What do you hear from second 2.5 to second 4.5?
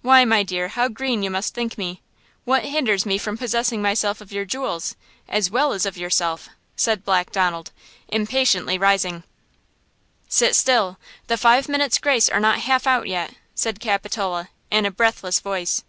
hinders me from possessing myself of your